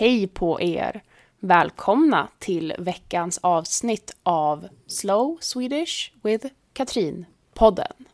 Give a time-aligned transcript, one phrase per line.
[0.00, 1.02] Hej på er!
[1.38, 8.04] Välkomna till veckans avsnitt av Slow Swedish with Katrin-podden.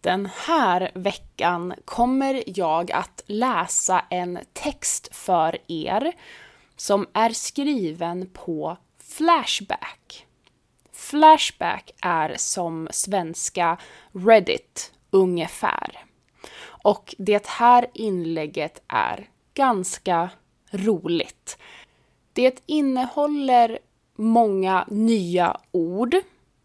[0.00, 6.12] Den här veckan kommer jag att läsa en text för er
[6.76, 10.26] som är skriven på Flashback.
[10.92, 13.78] Flashback är som svenska
[14.12, 16.04] Reddit ungefär.
[16.66, 20.30] Och det här inlägget är ganska
[20.70, 21.58] roligt.
[22.32, 23.78] Det innehåller
[24.16, 26.16] många nya ord,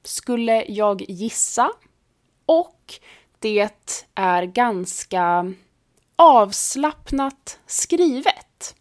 [0.03, 1.71] skulle jag gissa.
[2.45, 2.93] Och
[3.39, 3.69] det
[4.15, 5.53] är ganska
[6.15, 8.75] avslappnat skrivet.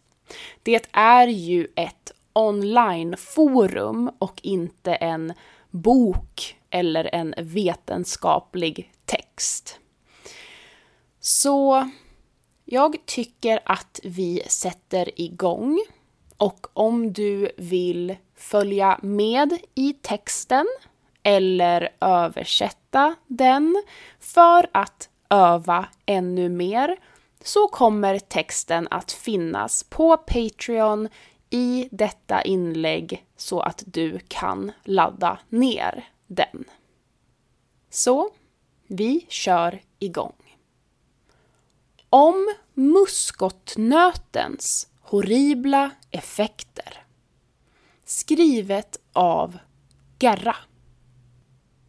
[0.63, 5.33] Det är ju ett onlineforum och inte en
[5.69, 9.79] bok eller en vetenskaplig text.
[11.19, 11.89] Så
[12.65, 15.85] jag tycker att vi sätter igång
[16.37, 20.67] och om du vill följa med i texten
[21.23, 23.83] eller översätta den
[24.19, 26.97] för att öva ännu mer
[27.43, 31.09] så kommer texten att finnas på Patreon
[31.49, 36.65] i detta inlägg så att du kan ladda ner den.
[37.89, 38.29] Så,
[38.87, 40.52] vi kör igång.
[42.15, 47.05] Om muskotnötens horribla effekter.
[48.05, 49.57] Skrivet av
[50.19, 50.55] Gerra.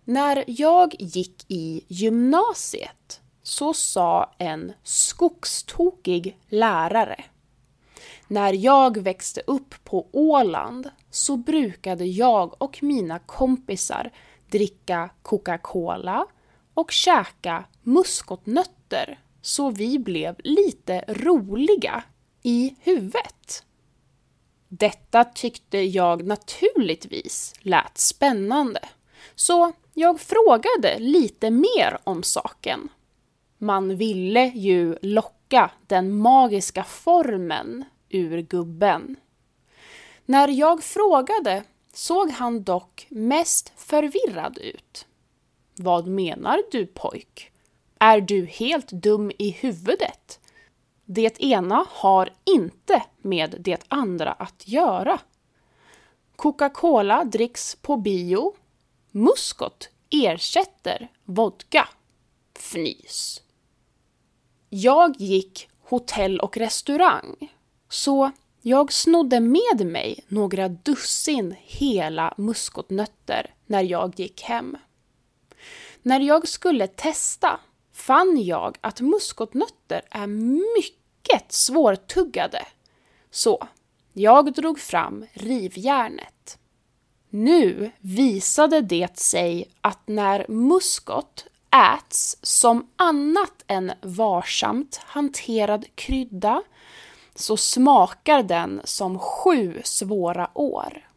[0.04, 7.24] När jag gick i gymnasiet så sa en skogstokig lärare
[8.28, 14.10] när jag växte upp på Åland så brukade jag och mina kompisar
[14.50, 16.26] dricka Coca-Cola
[16.74, 22.04] och käka muskotnötter så vi blev lite roliga
[22.42, 23.64] i huvudet.
[24.68, 28.80] Detta tyckte jag naturligtvis lät spännande,
[29.34, 32.88] så jag frågade lite mer om saken.
[33.58, 39.16] Man ville ju locka den magiska formen ur gubben.
[40.26, 45.06] När jag frågade såg han dock mest förvirrad ut.
[45.76, 47.53] Vad menar du pojk?
[47.98, 50.40] Är du helt dum i huvudet?
[51.04, 55.20] Det ena har inte med det andra att göra.
[56.36, 58.54] Coca-Cola dricks på bio.
[59.10, 61.88] Muskot ersätter vodka.
[62.58, 63.42] Fnys.
[64.68, 67.52] Jag gick hotell och restaurang
[67.88, 68.30] så
[68.62, 74.76] jag snodde med mig några dussin hela muskotnötter när jag gick hem.
[76.02, 77.60] När jag skulle testa
[77.94, 80.26] fann jag att muskotnötter är
[80.76, 82.66] mycket svårtuggade.
[83.30, 83.68] Så
[84.12, 86.58] jag drog fram rivjärnet.
[87.30, 91.46] Nu visade det sig att när muskot
[91.96, 96.62] äts som annat än varsamt hanterad krydda
[97.34, 101.08] så smakar den som sju svåra år.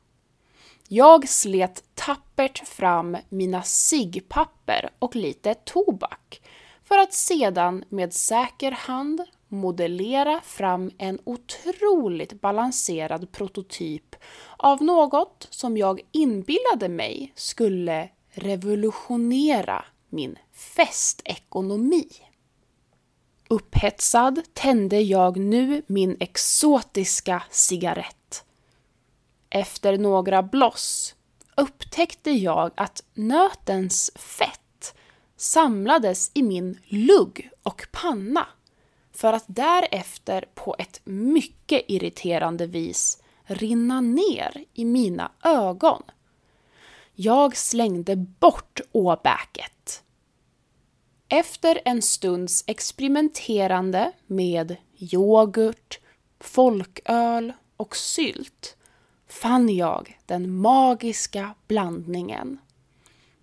[0.88, 6.42] Jag slet tappert fram mina ciggpapper och lite tobak
[6.88, 14.16] för att sedan med säker hand modellera fram en otroligt balanserad prototyp
[14.58, 22.10] av något som jag inbillade mig skulle revolutionera min festekonomi.
[23.48, 28.44] Upphetsad tände jag nu min exotiska cigarett.
[29.50, 31.16] Efter några bloss
[31.58, 34.62] upptäckte jag att nötens fett
[35.38, 38.48] samlades i min lugg och panna
[39.12, 46.04] för att därefter på ett mycket irriterande vis rinna ner i mina ögon.
[47.14, 50.04] Jag slängde bort åbäket
[51.30, 56.00] efter en stunds experimenterande med yoghurt,
[56.40, 58.78] folköl och sylt
[59.28, 62.60] fann jag den magiska blandningen.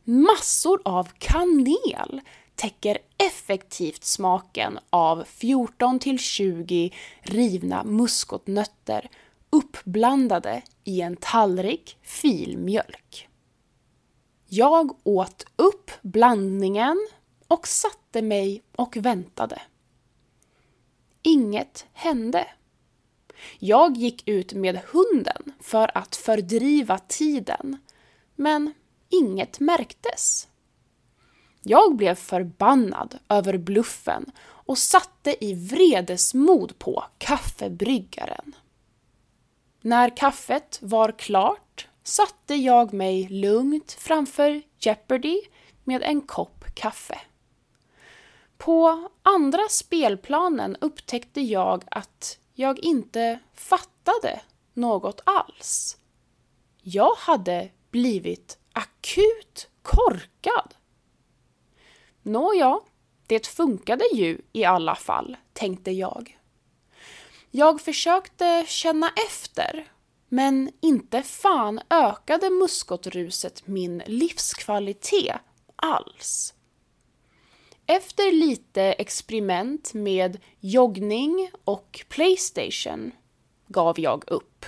[0.05, 2.21] Massor av kanel
[2.55, 9.11] täcker effektivt smaken av 14 20 rivna muskotnötter
[9.51, 13.29] uppblandade i en tallrik filmjölk.
[14.47, 17.09] Jag åt upp blandningen
[17.49, 19.63] och satte mig och väntade.
[21.23, 22.47] Inget hände.
[23.59, 27.79] Jag gick ut med hunden för att fördriva tiden,
[28.37, 28.75] men
[29.09, 30.49] inget märktes.
[31.63, 38.57] Jag blev förbannad över bluffen och satte i vredesmod på kaffebryggaren.
[39.81, 45.41] När kaffet var klart satte jag mig lugnt framför Jeopardy
[45.85, 47.21] med en kopp kaffe.
[48.57, 54.41] På andra spelplanen upptäckte jag att jag inte fattade
[54.75, 55.97] något alls.
[56.83, 60.75] Jag hade blivit akut korkad.
[62.23, 62.81] Nåja,
[63.27, 66.39] det funkade ju i alla fall, tänkte jag.
[67.51, 69.89] Jag försökte känna efter,
[70.29, 75.37] men inte fan ökade muskotruset min livskvalitet
[75.77, 76.55] alls.
[77.87, 83.13] Efter lite experiment med joggning och Playstation
[83.67, 84.67] gav jag upp.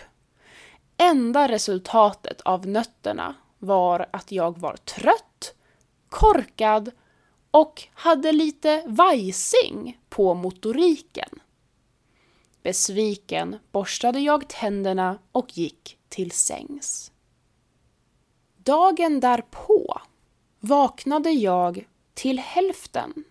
[0.97, 5.55] Enda resultatet av nötterna var att jag var trött,
[6.09, 6.91] korkad
[7.51, 11.29] och hade lite vajsing på motoriken.
[12.63, 17.13] Besviken borstade jag tänderna och gick till sängs.
[18.57, 20.01] Dagen därpå
[20.61, 23.25] vaknade jag till hälften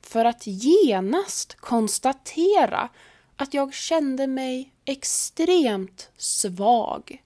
[0.00, 2.88] för att genast konstatera
[3.36, 7.22] att jag kände mig extremt svag,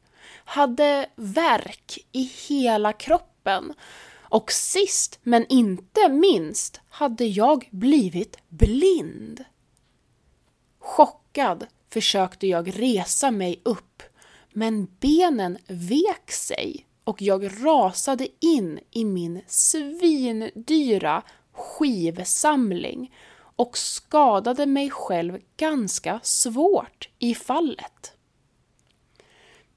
[0.52, 3.74] hade värk i hela kroppen
[4.20, 9.44] och sist men inte minst hade jag blivit blind.
[10.78, 14.02] Chockad försökte jag resa mig upp
[14.52, 21.22] men benen vek sig och jag rasade in i min svindyra
[21.52, 23.14] skivsamling
[23.56, 28.12] och skadade mig själv ganska svårt i fallet.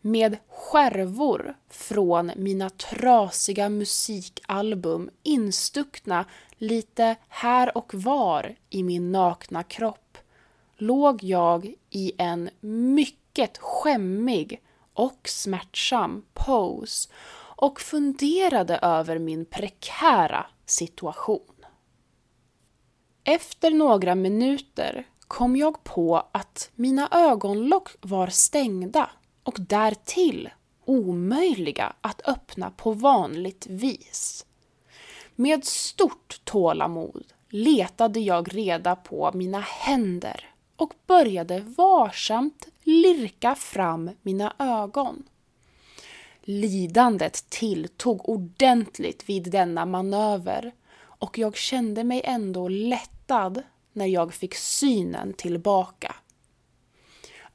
[0.05, 0.37] Med
[0.75, 6.25] skärvor från mina trasiga musikalbum instuckna
[6.57, 10.17] lite här och var i min nakna kropp
[10.77, 14.61] låg jag i en mycket skämmig
[14.93, 21.65] och smärtsam pose och funderade över min prekära situation.
[23.23, 29.09] Efter några minuter kom jag på att mina ögonlock var stängda
[29.45, 30.49] och därtill
[30.85, 34.45] omöjliga att öppna på vanligt vis.
[35.35, 44.53] Med stort tålamod letade jag reda på mina händer och började varsamt lirka fram mina
[44.59, 45.23] ögon.
[46.41, 54.55] Lidandet tilltog ordentligt vid denna manöver och jag kände mig ändå lättad när jag fick
[54.55, 56.15] synen tillbaka.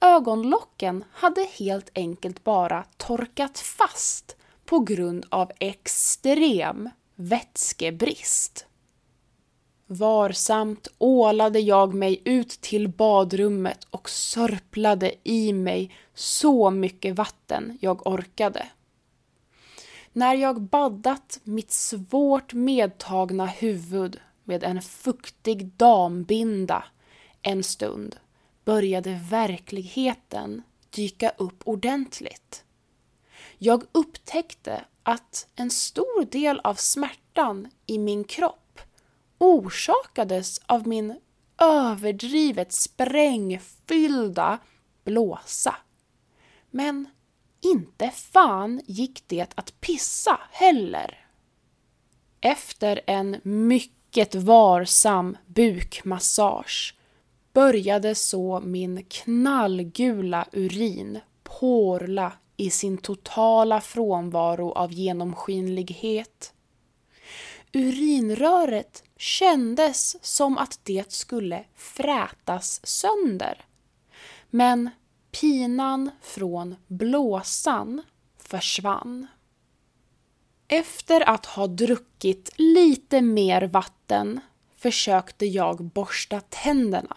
[0.01, 8.67] Ögonlocken hade helt enkelt bara torkat fast på grund av extrem vätskebrist.
[9.87, 18.07] Varsamt ålade jag mig ut till badrummet och sörplade i mig så mycket vatten jag
[18.07, 18.69] orkade.
[20.13, 26.85] När jag baddat mitt svårt medtagna huvud med en fuktig dambinda
[27.43, 28.17] en stund
[28.65, 32.65] började verkligheten dyka upp ordentligt.
[33.59, 38.81] Jag upptäckte att en stor del av smärtan i min kropp
[39.39, 41.21] orsakades av min
[41.59, 44.59] överdrivet sprängfyllda
[45.05, 45.77] blåsa.
[46.71, 47.09] Men
[47.61, 51.27] inte fan gick det att pissa heller.
[52.41, 56.95] Efter en mycket varsam bukmassage
[57.53, 66.53] började så min knallgula urin porla i sin totala frånvaro av genomskinlighet.
[67.73, 73.65] Urinröret kändes som att det skulle frätas sönder.
[74.51, 74.91] Men
[75.41, 78.03] pinan från blåsan
[78.39, 79.27] försvann.
[80.69, 84.41] Efter att ha druckit lite mer vatten
[84.77, 87.17] försökte jag borsta tänderna.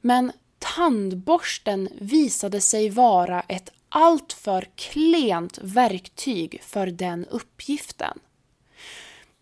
[0.00, 8.18] Men tandborsten visade sig vara ett alltför klent verktyg för den uppgiften.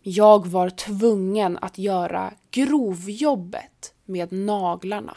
[0.01, 5.17] Jag var tvungen att göra grovjobbet med naglarna.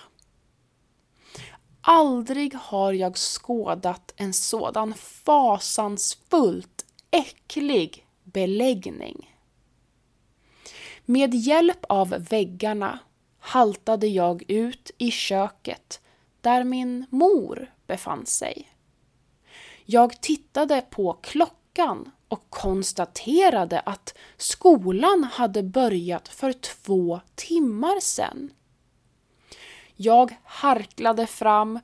[1.81, 9.37] Aldrig har jag skådat en sådan fasansfullt äcklig beläggning.
[11.05, 12.99] Med hjälp av väggarna
[13.41, 16.01] haltade jag ut i köket
[16.41, 18.71] där min mor befann sig.
[19.85, 28.53] Jag tittade på klockan och konstaterade att skolan hade börjat för två timmar sedan.
[29.95, 31.79] Jag harklade fram.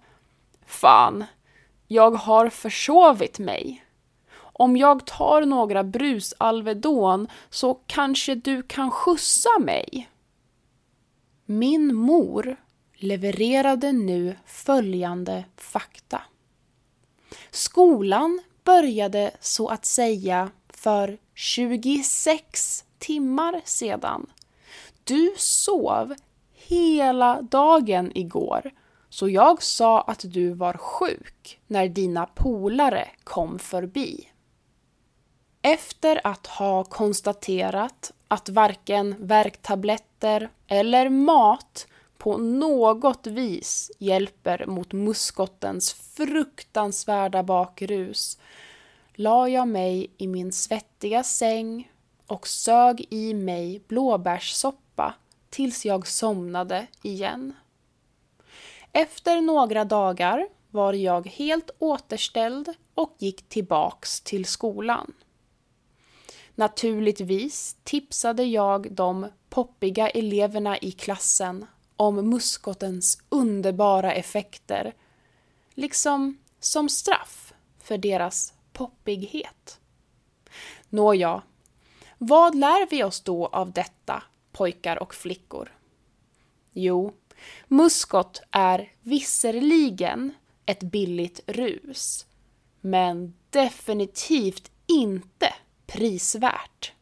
[0.66, 1.26] Fan,
[1.88, 3.84] Jag har försovit mig.
[4.38, 10.10] Om jag tar några brusalvedon så kanske du kan skjutsa mig.
[11.50, 12.56] Min mor
[12.94, 16.22] levererade nu följande fakta.
[17.52, 24.30] Skolan började så att säga för 26 timmar sedan.
[25.04, 26.16] Du sov
[26.54, 28.72] hela dagen igår
[29.10, 34.30] så jag sa att du var sjuk när dina polare kom förbi.
[35.62, 45.94] Efter att ha konstaterat att varken värktabletter eller mat på något vis hjälper mot muskotens
[45.94, 48.38] fruktansvärda bakrus
[49.14, 51.92] la jag mig i min svettiga säng
[52.28, 55.14] och sög i mig blåbärssoppa
[55.50, 57.54] tills jag somnade igen.
[58.92, 65.14] Efter några dagar var jag helt återställd och gick tillbaks till skolan.
[66.60, 74.94] Naturligtvis tipsade jag de poppiga eleverna i klassen om muskotens underbara effekter,
[75.74, 79.80] liksom som straff för deras poppighet.
[80.90, 81.42] Nåja,
[82.18, 85.78] vad lär vi oss då av detta, pojkar och flickor?
[86.74, 87.14] Jo,
[87.68, 90.34] muskot är visserligen
[90.66, 92.26] ett billigt rus,
[92.82, 95.54] men definitivt inte
[95.88, 96.94] prisvärt.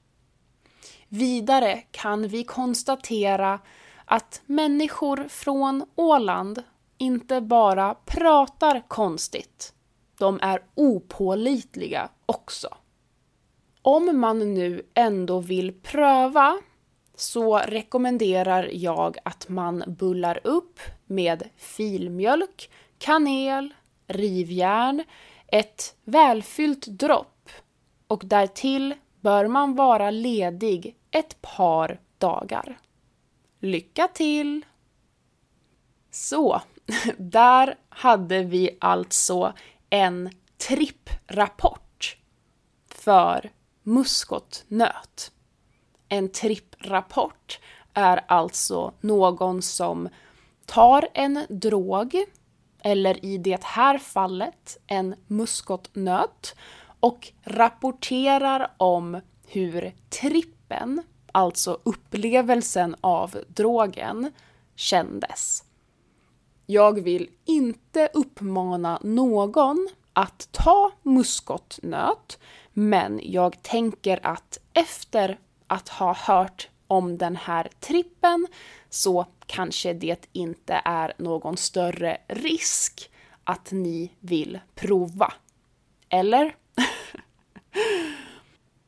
[1.08, 3.60] Vidare kan vi konstatera
[4.06, 6.63] att människor från Åland
[6.98, 9.74] inte bara pratar konstigt,
[10.18, 12.68] de är opålitliga också.
[13.82, 16.58] Om man nu ändå vill pröva
[17.15, 23.74] så rekommenderar jag att man bullar upp med filmjölk, kanel,
[24.08, 25.04] rivjärn,
[25.48, 27.35] ett välfyllt dropp
[28.15, 32.79] och därtill bör man vara ledig ett par dagar.
[33.60, 34.65] Lycka till!
[36.12, 36.62] Så,
[37.17, 39.53] där hade vi alltså
[39.89, 40.29] en
[40.67, 42.17] tripprapport
[42.88, 43.51] för
[43.84, 45.31] muskotnöt.
[46.10, 47.60] En tripprapport
[47.93, 50.10] är alltså någon som
[50.65, 52.15] tar en drog,
[52.79, 56.55] eller i det här fallet en muskotnöt,
[56.99, 64.31] och rapporterar om hur trippen, alltså upplevelsen av drogen,
[64.75, 65.63] kändes.
[66.65, 72.39] Jag vill inte uppmana någon att ta muskotnöt,
[72.73, 78.47] men jag tänker att efter att ha hört om den här trippen
[78.89, 83.11] så kanske det inte är någon större risk
[83.43, 85.33] att ni vill prova.
[86.09, 86.55] Eller?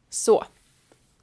[0.09, 0.45] så,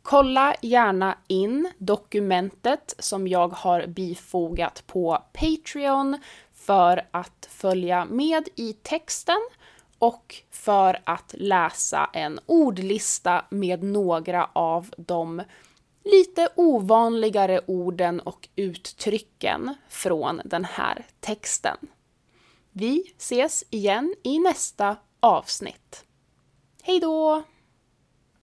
[0.02, 6.18] kolla gärna in dokumentet som jag har bifogat på Patreon
[6.52, 9.48] för att följa med i texten
[9.98, 15.42] och för att läsa en ordlista med några av de
[16.04, 21.76] lite ovanligare orden och uttrycken från den här texten.
[22.72, 26.03] Vi ses igen i nästa avsnitt.
[26.86, 27.42] Hej då!